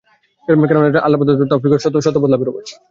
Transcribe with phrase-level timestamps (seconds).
[0.47, 2.65] কেননা, এটা আল্লাহ প্রদত্ত তাওফীক ও সত্যপথ লাভের উপায়।